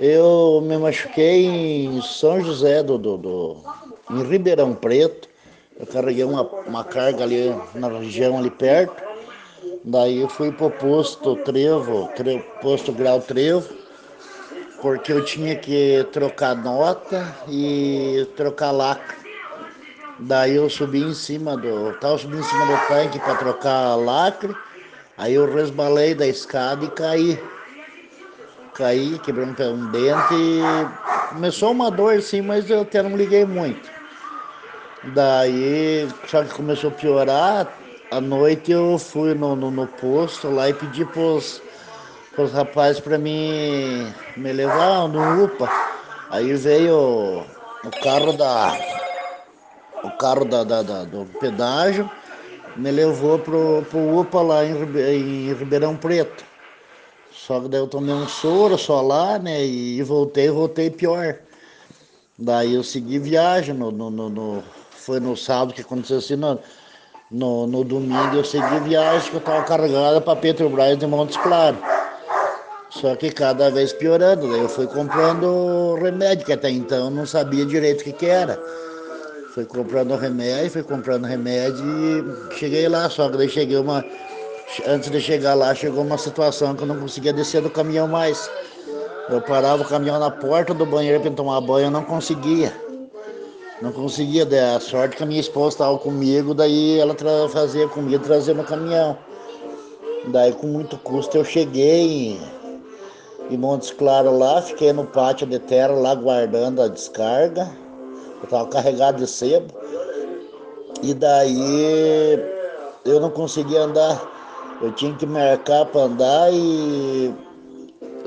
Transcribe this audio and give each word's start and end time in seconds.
Eu 0.00 0.60
me 0.64 0.78
machuquei 0.78 1.44
em 1.46 2.00
São 2.02 2.40
José 2.40 2.84
do, 2.84 2.96
do, 2.96 3.16
do 3.16 3.56
em 4.10 4.22
Ribeirão 4.22 4.72
Preto. 4.72 5.28
Eu 5.78 5.86
carreguei 5.86 6.22
uma, 6.22 6.42
uma 6.42 6.84
carga 6.84 7.24
ali 7.24 7.52
na 7.74 7.88
região 7.88 8.38
ali 8.38 8.48
perto. 8.48 9.02
Daí 9.82 10.20
eu 10.20 10.28
fui 10.28 10.52
pro 10.52 10.70
posto 10.70 11.34
Trevo, 11.36 12.08
trevo 12.14 12.44
posto 12.62 12.92
Grau 12.92 13.20
Trevo, 13.20 13.68
porque 14.80 15.12
eu 15.12 15.24
tinha 15.24 15.56
que 15.56 16.06
trocar 16.12 16.54
nota 16.54 17.34
e 17.48 18.24
trocar 18.36 18.70
lacre. 18.70 19.16
Daí 20.20 20.54
eu 20.54 20.70
subi 20.70 21.02
em 21.02 21.14
cima 21.14 21.56
do. 21.56 21.92
Tava 21.94 22.18
subindo 22.18 22.40
em 22.40 22.44
cima 22.44 22.66
do 22.66 22.86
tanque 22.86 23.18
para 23.18 23.34
trocar 23.34 23.96
lacre. 23.96 24.54
Aí 25.16 25.34
eu 25.34 25.52
resbalei 25.52 26.14
da 26.14 26.26
escada 26.26 26.84
e 26.84 26.90
caí. 26.90 27.57
Caí, 28.78 29.18
quebrei 29.18 29.44
um, 29.44 29.90
dente 29.90 30.62
começou 31.30 31.72
uma 31.72 31.90
dor 31.90 32.22
sim, 32.22 32.40
mas 32.42 32.70
eu 32.70 32.82
até 32.82 33.02
não 33.02 33.16
liguei 33.16 33.44
muito. 33.44 33.90
Daí, 35.02 36.08
só 36.28 36.44
que 36.44 36.54
começou 36.54 36.90
a 36.90 36.92
piorar, 36.92 37.66
à 38.08 38.20
noite 38.20 38.70
eu 38.70 38.96
fui 38.96 39.34
no, 39.34 39.56
no, 39.56 39.72
no 39.72 39.86
posto 39.88 40.48
lá 40.48 40.68
e 40.68 40.74
pedi 40.74 41.04
pros, 41.04 41.60
pros 42.36 42.52
rapazes 42.52 43.00
para 43.00 43.18
mim 43.18 44.12
me 44.36 44.52
levar 44.52 45.08
no 45.08 45.44
UPA. 45.44 45.68
Aí 46.30 46.54
veio 46.54 47.44
o 47.84 47.90
carro 48.00 48.32
da. 48.32 48.78
O 50.04 50.10
carro 50.12 50.44
da, 50.44 50.62
da, 50.62 50.82
da 50.82 51.02
do 51.02 51.24
pedágio 51.40 52.08
me 52.76 52.92
levou 52.92 53.40
pro, 53.40 53.84
pro 53.90 54.20
UPA 54.20 54.40
lá 54.40 54.64
em, 54.64 54.72
em 54.72 55.52
Ribeirão 55.52 55.96
Preto. 55.96 56.44
Só 57.46 57.60
que 57.60 57.68
daí 57.68 57.80
eu 57.80 57.86
tomei 57.86 58.14
um 58.14 58.28
soro 58.28 58.76
só 58.76 59.00
lá, 59.00 59.38
né? 59.38 59.64
E 59.64 60.02
voltei, 60.02 60.50
voltei 60.50 60.90
pior. 60.90 61.36
Daí 62.38 62.74
eu 62.74 62.84
segui 62.84 63.18
viagem 63.18 63.74
no, 63.74 63.90
no, 63.90 64.10
no, 64.10 64.28
no 64.28 64.62
foi 65.08 65.20
no 65.20 65.36
sábado 65.36 65.72
que 65.72 65.80
aconteceu 65.80 66.18
assim, 66.18 66.36
no, 66.36 66.58
no, 67.30 67.66
no 67.66 67.82
domingo 67.84 68.36
eu 68.36 68.44
segui 68.44 68.80
viagem 68.80 69.30
que 69.30 69.36
eu 69.36 69.40
estava 69.40 69.64
carregada 69.64 70.20
para 70.20 70.36
Petrobras 70.36 70.98
de 70.98 71.06
Montes 71.06 71.36
Claros. 71.38 71.80
Só 72.90 73.14
que 73.16 73.30
cada 73.30 73.70
vez 73.70 73.92
piorando, 73.92 74.48
daí 74.50 74.60
eu 74.60 74.68
fui 74.68 74.86
comprando 74.86 75.94
remédio, 76.00 76.44
que 76.44 76.52
até 76.52 76.70
então 76.70 77.06
eu 77.06 77.10
não 77.10 77.26
sabia 77.26 77.64
direito 77.64 78.00
o 78.00 78.04
que, 78.04 78.12
que 78.12 78.26
era. 78.26 78.58
Fui 79.54 79.64
comprando 79.64 80.14
remédio, 80.16 80.70
fui 80.70 80.82
comprando 80.82 81.24
remédio 81.24 81.84
e 81.84 82.54
cheguei 82.54 82.88
lá, 82.88 83.08
só 83.10 83.28
que 83.28 83.36
daí 83.36 83.48
cheguei 83.48 83.76
uma. 83.76 84.04
Antes 84.86 85.10
de 85.10 85.20
chegar 85.20 85.54
lá, 85.54 85.74
chegou 85.74 86.04
uma 86.04 86.18
situação 86.18 86.74
que 86.74 86.82
eu 86.82 86.86
não 86.86 87.00
conseguia 87.00 87.32
descer 87.32 87.62
do 87.62 87.70
caminhão 87.70 88.06
mais. 88.06 88.50
Eu 89.30 89.40
parava 89.40 89.82
o 89.82 89.88
caminhão 89.88 90.18
na 90.18 90.30
porta 90.30 90.72
do 90.74 90.86
banheiro 90.86 91.20
para 91.20 91.30
tomar 91.30 91.60
banho, 91.60 91.86
eu 91.86 91.90
não 91.90 92.04
conseguia. 92.04 92.72
Não 93.80 93.92
conseguia, 93.92 94.44
dar 94.44 94.76
a 94.76 94.80
sorte 94.80 95.16
que 95.16 95.22
a 95.22 95.26
minha 95.26 95.40
esposa 95.40 95.68
estava 95.68 95.98
comigo, 95.98 96.52
daí 96.52 96.98
ela 96.98 97.14
fazia 97.48 97.88
comida 97.88 98.22
trazer 98.24 98.54
no 98.54 98.64
caminhão. 98.64 99.16
Daí 100.28 100.52
com 100.52 100.66
muito 100.66 100.98
custo 100.98 101.36
eu 101.36 101.44
cheguei 101.44 102.38
em 103.50 103.56
Montes 103.56 103.90
Claros 103.90 104.38
lá, 104.38 104.60
fiquei 104.60 104.92
no 104.92 105.06
pátio 105.06 105.46
de 105.46 105.58
terra 105.58 105.92
lá 105.92 106.14
guardando 106.14 106.82
a 106.82 106.88
descarga. 106.88 107.70
Eu 108.38 108.44
estava 108.44 108.68
carregado 108.68 109.18
de 109.18 109.26
sebo. 109.26 109.72
E 111.02 111.14
daí 111.14 112.38
eu 113.04 113.20
não 113.20 113.30
conseguia 113.30 113.82
andar. 113.82 114.37
Eu 114.80 114.92
tinha 114.92 115.14
que 115.14 115.26
marcar 115.26 115.86
para 115.86 116.02
andar 116.02 116.52
e 116.52 117.34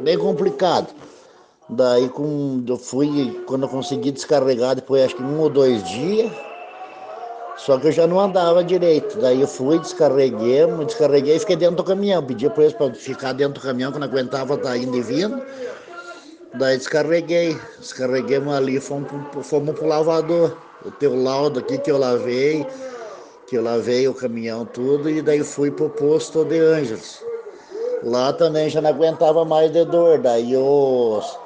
bem 0.00 0.18
complicado. 0.18 0.88
Daí 1.68 2.08
com, 2.08 2.64
eu 2.66 2.76
fui, 2.76 3.40
quando 3.46 3.62
eu 3.62 3.68
consegui 3.68 4.10
descarregar, 4.10 4.74
depois 4.74 5.04
acho 5.04 5.14
que 5.14 5.22
um 5.22 5.38
ou 5.38 5.48
dois 5.48 5.84
dias, 5.84 6.32
só 7.56 7.78
que 7.78 7.88
eu 7.88 7.92
já 7.92 8.06
não 8.06 8.18
andava 8.18 8.64
direito. 8.64 9.18
Daí 9.20 9.40
eu 9.40 9.46
fui, 9.46 9.78
descarreguei, 9.78 10.66
descarreguei 10.86 11.36
e 11.36 11.38
fiquei 11.38 11.56
dentro 11.56 11.76
do 11.76 11.84
caminhão. 11.84 12.24
Pedi 12.24 12.48
para 12.50 12.64
eles 12.64 12.74
para 12.74 12.92
ficar 12.94 13.32
dentro 13.34 13.54
do 13.54 13.60
caminhão, 13.60 13.92
que 13.92 13.98
não 13.98 14.08
aguentava 14.08 14.54
estar 14.54 14.70
tá 14.70 14.76
indo 14.76 14.96
e 14.96 15.02
vindo. 15.02 15.40
Daí 16.54 16.76
descarreguei, 16.76 17.56
descarreguemos 17.78 18.52
ali, 18.52 18.80
fomos, 18.80 19.08
fomos 19.42 19.78
pro 19.78 19.86
lavador. 19.86 20.56
O 20.84 20.90
teu 20.90 21.14
laudo 21.14 21.60
aqui 21.60 21.78
que 21.78 21.90
eu 21.90 21.98
lavei, 21.98 22.66
que 23.50 23.56
eu 23.56 23.64
lavei 23.64 24.06
o 24.06 24.14
caminhão 24.14 24.64
tudo, 24.64 25.10
e 25.10 25.20
daí 25.20 25.42
fui 25.42 25.72
pro 25.72 25.90
posto 25.90 26.44
de 26.44 26.60
Ângeles. 26.60 27.20
Lá 28.04 28.32
também 28.32 28.70
já 28.70 28.80
não 28.80 28.90
aguentava 28.90 29.44
mais 29.44 29.72
de 29.72 29.84
dor. 29.84 30.18
Daí 30.18 30.56
os 30.56 31.38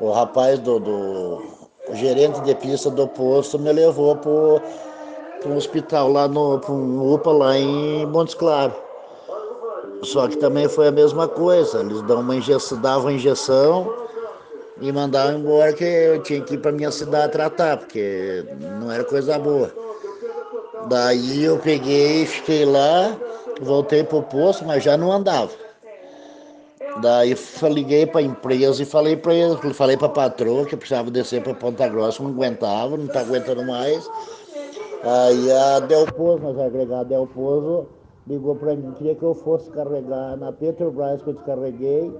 o 0.00 0.10
rapaz 0.10 0.58
do, 0.58 0.80
do 0.80 1.40
o 1.88 1.94
gerente 1.94 2.40
de 2.40 2.52
pista 2.56 2.90
do 2.90 3.06
posto 3.06 3.60
me 3.60 3.72
levou 3.72 4.16
para 4.16 5.48
um 5.48 5.56
hospital 5.56 6.10
lá 6.10 6.26
no 6.26 6.58
pro 6.58 6.74
um 6.74 7.14
UPA 7.14 7.30
lá 7.30 7.56
em 7.56 8.06
Montes 8.06 8.34
Claros. 8.34 8.76
Só 10.02 10.26
que 10.26 10.38
também 10.38 10.68
foi 10.68 10.88
a 10.88 10.92
mesma 10.92 11.28
coisa, 11.28 11.78
eles 11.78 12.02
dão 12.02 12.22
uma 12.22 12.34
injeção, 12.34 12.80
davam 12.80 13.12
injeção 13.12 13.94
e 14.80 14.90
mandavam 14.90 15.38
embora 15.38 15.72
que 15.72 15.84
eu 15.84 16.20
tinha 16.24 16.40
que 16.40 16.54
ir 16.54 16.58
para 16.58 16.72
minha 16.72 16.90
cidade 16.90 17.30
tratar, 17.30 17.76
porque 17.76 18.44
não 18.80 18.90
era 18.90 19.04
coisa 19.04 19.38
boa. 19.38 19.91
Daí 20.92 21.42
eu 21.42 21.58
peguei, 21.58 22.26
fiquei 22.26 22.66
lá, 22.66 23.16
voltei 23.62 24.04
pro 24.04 24.22
posto, 24.24 24.62
mas 24.66 24.84
já 24.84 24.94
não 24.94 25.10
andava. 25.10 25.50
Daí 27.00 27.34
liguei 27.62 28.04
para 28.04 28.20
a 28.20 28.24
empresa 28.24 28.82
e 28.82 28.84
falei 28.84 29.16
para 29.16 29.32
eles, 29.32 29.58
falei 29.74 29.96
para 29.96 30.08
a 30.08 30.10
patroa 30.10 30.66
que 30.66 30.76
precisava 30.76 31.10
descer 31.10 31.42
para 31.42 31.54
Ponta 31.54 31.88
Grossa, 31.88 32.22
não 32.22 32.28
aguentava, 32.28 32.98
não 32.98 33.06
está 33.06 33.20
aguentando 33.20 33.64
mais. 33.64 34.06
Aí 35.02 35.50
a 35.50 35.80
Delpozo, 35.80 36.42
mas 36.42 36.58
a 36.58 36.66
agregada 36.66 37.06
Delpozo, 37.06 37.86
ligou 38.26 38.54
para 38.54 38.76
mim, 38.76 38.92
queria 38.92 39.14
que 39.14 39.22
eu 39.22 39.32
fosse 39.32 39.70
carregar 39.70 40.36
na 40.36 40.52
Petrobras 40.52 41.22
que 41.22 41.30
eu 41.30 41.32
descarreguei 41.32 42.12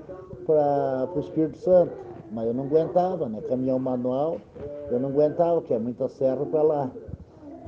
para 0.46 1.10
o 1.14 1.20
Espírito 1.20 1.58
Santo. 1.58 1.92
Mas 2.30 2.46
eu 2.46 2.54
não 2.54 2.64
aguentava, 2.64 3.28
né? 3.28 3.42
Caminhão 3.42 3.78
manual, 3.78 4.40
eu 4.90 4.98
não 4.98 5.10
aguentava, 5.10 5.60
que 5.60 5.74
é 5.74 5.78
muita 5.78 6.08
serra 6.08 6.46
para 6.46 6.62
lá. 6.62 6.90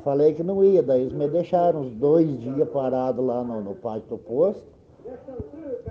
Falei 0.05 0.35
que 0.35 0.43
não 0.43 0.63
ia, 0.63 0.83
daí 0.83 1.01
eles 1.01 1.15
me 1.15 1.27
deixaram 1.27 1.81
uns 1.81 1.93
dois 1.95 2.39
dias 2.39 2.69
parado 2.69 3.25
lá 3.25 3.43
no, 3.43 3.63
no 3.63 3.75
pátio 3.75 4.11
do 4.11 4.19
posto. 4.19 4.63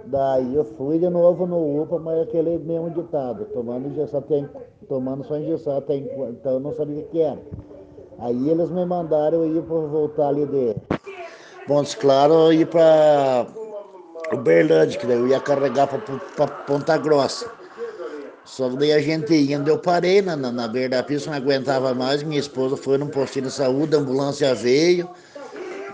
Daí 0.05 0.53
eu 0.53 0.63
fui 0.63 0.99
de 0.99 1.09
novo 1.09 1.47
no 1.47 1.81
UPA, 1.81 1.97
mas 1.97 2.21
aquele 2.21 2.59
mesmo 2.59 2.91
ditado, 2.91 3.45
tomando 3.45 3.87
injeção 3.87 4.21
tem, 4.21 4.47
tomando 4.87 5.23
só 5.23 5.35
injeção 5.37 5.77
até 5.77 5.95
então 5.95 6.53
eu 6.53 6.59
não 6.59 6.73
sabia 6.75 6.99
o 6.99 7.07
que 7.07 7.21
era. 7.21 7.39
Aí 8.19 8.49
eles 8.49 8.69
me 8.69 8.85
mandaram 8.85 9.45
ir 9.45 9.63
para 9.63 9.77
voltar 9.77 10.27
ali 10.27 10.45
de 10.45 10.75
Montes 11.67 11.95
Claros 11.95 12.53
ir 12.53 12.67
para 12.67 13.47
Uberlândia, 14.31 14.99
que 14.99 15.07
daí 15.07 15.17
eu 15.17 15.27
ia 15.27 15.39
carregar 15.39 15.87
para 15.87 16.47
Ponta 16.47 16.97
Grossa. 16.97 17.62
Só 18.45 18.67
daí 18.69 18.91
a 18.91 18.99
gente 18.99 19.33
indo, 19.33 19.69
eu 19.69 19.77
parei 19.77 20.21
na, 20.21 20.35
na, 20.35 20.51
na 20.51 20.67
beira 20.67 20.97
da 20.97 21.03
pista, 21.03 21.29
não 21.29 21.37
aguentava 21.37 21.93
mais, 21.93 22.23
minha 22.23 22.39
esposa 22.39 22.75
foi 22.75 22.97
num 22.97 23.07
postinho 23.07 23.45
de 23.45 23.51
saúde, 23.51 23.95
a 23.95 23.99
ambulância 23.99 24.53
veio, 24.53 25.09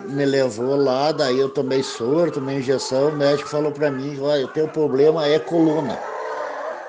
me 0.07 0.25
levou 0.25 0.75
lá, 0.75 1.11
daí 1.11 1.39
eu 1.39 1.49
tomei 1.49 1.83
soro, 1.83 2.31
tomei 2.31 2.57
injeção, 2.57 3.09
o 3.09 3.15
médico 3.15 3.47
falou 3.47 3.71
para 3.71 3.91
mim, 3.91 4.19
olha, 4.19 4.45
o 4.45 4.47
teu 4.47 4.67
problema 4.67 5.27
é 5.27 5.37
coluna. 5.37 5.97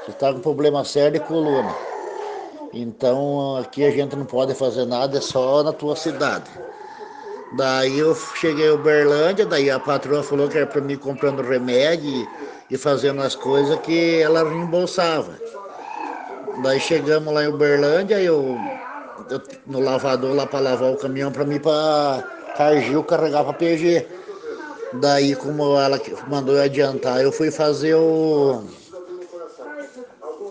Você 0.02 0.12
está 0.12 0.32
com 0.32 0.40
problema 0.40 0.82
sério 0.82 1.20
de 1.20 1.26
coluna. 1.26 1.74
Então 2.72 3.58
aqui 3.58 3.84
a 3.84 3.90
gente 3.90 4.16
não 4.16 4.24
pode 4.24 4.54
fazer 4.54 4.86
nada, 4.86 5.18
é 5.18 5.20
só 5.20 5.62
na 5.62 5.72
tua 5.72 5.94
cidade. 5.94 6.50
Daí 7.52 7.98
eu 7.98 8.14
cheguei 8.14 8.68
em 8.68 8.70
Uberlândia, 8.70 9.44
daí 9.44 9.70
a 9.70 9.78
patroa 9.78 10.22
falou 10.22 10.48
que 10.48 10.56
era 10.56 10.66
para 10.66 10.80
mim 10.80 10.96
comprando 10.96 11.42
remédio 11.42 12.26
e, 12.70 12.76
fazendo 12.76 13.20
as 13.22 13.34
coisas 13.34 13.78
que 13.80 14.20
ela 14.20 14.48
reembolsava. 14.48 15.38
Daí 16.62 16.78
chegamos 16.80 17.32
lá 17.32 17.44
em 17.44 17.48
Uberlândia, 17.48 18.20
eu, 18.20 18.58
eu 19.30 19.42
no 19.66 19.80
lavador 19.80 20.34
lá 20.34 20.46
para 20.46 20.60
lavar 20.60 20.92
o 20.92 20.96
caminhão 20.96 21.32
para 21.32 21.44
mim 21.44 21.58
para 21.58 22.24
Cargill 22.56 23.02
carregava 23.04 23.52
PG. 23.52 24.06
Daí, 24.94 25.36
como 25.36 25.78
ela 25.78 26.00
mandou 26.28 26.56
eu 26.56 26.62
adiantar, 26.62 27.22
eu 27.22 27.30
fui 27.30 27.50
fazer 27.50 27.94
o... 27.94 28.62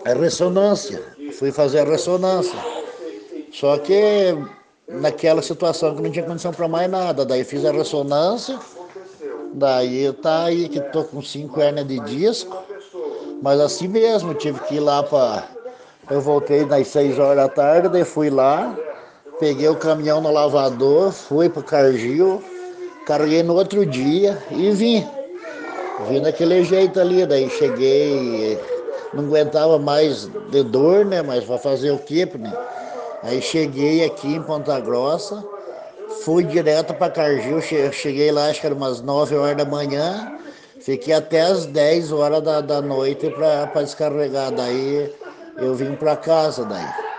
a 0.04 0.14
ressonância. 0.14 1.02
Fui 1.38 1.52
fazer 1.52 1.80
a 1.80 1.84
ressonância. 1.84 2.58
Só 3.52 3.76
que 3.78 4.34
naquela 4.88 5.42
situação 5.42 5.94
que 5.94 6.02
não 6.02 6.10
tinha 6.10 6.24
condição 6.24 6.52
para 6.52 6.66
mais 6.66 6.90
nada. 6.90 7.24
Daí 7.24 7.44
fiz 7.44 7.64
a 7.64 7.72
ressonância. 7.72 8.58
Daí 9.52 10.12
tá 10.14 10.44
aí 10.44 10.68
que 10.68 10.80
tô 10.80 11.04
com 11.04 11.20
cinco 11.22 11.60
hernias 11.60 11.86
de 11.86 12.00
disco. 12.00 12.56
Mas 13.42 13.60
assim 13.60 13.88
mesmo, 13.88 14.34
tive 14.34 14.60
que 14.60 14.76
ir 14.76 14.80
lá 14.80 15.02
para. 15.02 15.44
Eu 16.10 16.20
voltei 16.20 16.64
nas 16.64 16.88
seis 16.88 17.18
horas 17.18 17.36
da 17.36 17.48
tarde, 17.48 17.88
daí 17.88 18.04
fui 18.04 18.30
lá, 18.30 18.76
Peguei 19.40 19.70
o 19.70 19.74
caminhão 19.74 20.20
no 20.20 20.30
lavador, 20.30 21.10
fui 21.12 21.48
pro 21.48 21.62
Cargill, 21.62 22.42
carreguei 23.06 23.42
no 23.42 23.54
outro 23.54 23.86
dia 23.86 24.36
e 24.50 24.70
vim. 24.70 25.08
Vim 26.10 26.20
daquele 26.20 26.62
jeito 26.62 27.00
ali, 27.00 27.24
daí 27.24 27.48
cheguei 27.48 28.58
não 29.14 29.24
aguentava 29.24 29.78
mais 29.78 30.26
de 30.50 30.62
dor, 30.62 31.06
né? 31.06 31.22
Mas 31.22 31.42
vai 31.44 31.56
fazer 31.56 31.90
o 31.90 31.98
quê, 31.98 32.28
né? 32.38 32.52
Aí 33.22 33.40
cheguei 33.40 34.04
aqui 34.04 34.28
em 34.28 34.42
Ponta 34.42 34.78
Grossa, 34.78 35.42
fui 36.24 36.44
direto 36.44 36.94
para 36.94 37.10
Cargill, 37.10 37.60
cheguei 37.92 38.30
lá 38.30 38.46
acho 38.46 38.60
que 38.60 38.66
era 38.66 38.74
umas 38.74 39.00
9 39.00 39.36
horas 39.36 39.56
da 39.56 39.64
manhã, 39.64 40.32
fiquei 40.80 41.14
até 41.14 41.42
as 41.42 41.66
10 41.66 42.12
horas 42.12 42.42
da, 42.42 42.60
da 42.60 42.80
noite 42.80 43.30
para 43.30 43.82
descarregar. 43.82 44.50
Daí 44.52 45.12
eu 45.58 45.74
vim 45.74 45.94
para 45.94 46.16
casa 46.16 46.64
daí. 46.64 47.10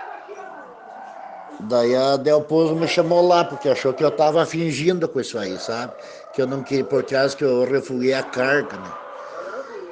Daí 1.60 1.94
a 1.94 2.16
Delposo 2.16 2.74
me 2.74 2.88
chamou 2.88 3.26
lá, 3.26 3.44
porque 3.44 3.68
achou 3.68 3.92
que 3.92 4.02
eu 4.02 4.10
tava 4.10 4.44
fingindo 4.44 5.08
com 5.08 5.20
isso 5.20 5.38
aí, 5.38 5.56
sabe? 5.58 5.92
Que 6.32 6.42
eu 6.42 6.46
não 6.46 6.62
queria, 6.62 6.84
por 6.84 7.04
causa 7.04 7.36
que 7.36 7.44
eu 7.44 7.64
refugiei 7.64 8.14
a 8.14 8.22
carga, 8.22 8.76
né? 8.78 8.90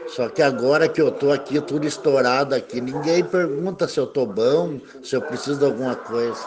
Só 0.09 0.29
que 0.29 0.43
agora 0.43 0.89
que 0.89 1.01
eu 1.01 1.13
tô 1.13 1.31
aqui, 1.31 1.61
tudo 1.61 1.87
estourado 1.87 2.57
aqui, 2.57 2.81
ninguém 2.81 3.23
pergunta 3.23 3.87
se 3.87 3.99
eu 3.99 4.07
tô 4.09 4.27
bom, 4.27 4.81
se 5.05 5.15
eu 5.15 5.23
preciso 5.23 5.61
de 5.61 5.65
alguma 5.65 5.95
coisa. 5.95 6.41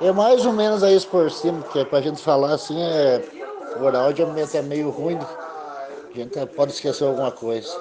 É 0.00 0.12
mais 0.12 0.46
ou 0.46 0.52
menos 0.52 0.82
aí 0.82 1.00
por 1.04 1.30
cima, 1.30 1.60
porque 1.62 1.84
pra 1.84 2.00
gente 2.00 2.22
falar 2.22 2.52
assim, 2.54 2.80
é, 2.80 3.18
por 3.78 3.94
áudio 3.94 4.26
é 4.54 4.62
meio 4.62 4.90
ruim, 4.90 5.18
a 5.18 6.16
gente 6.16 6.46
pode 6.54 6.72
esquecer 6.72 7.04
alguma 7.04 7.32
coisa. 7.32 7.78